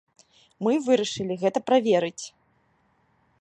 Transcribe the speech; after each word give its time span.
Мы 0.67 0.71
вырашылі 0.87 1.37
гэта 1.43 1.59
праверыць. 1.67 2.25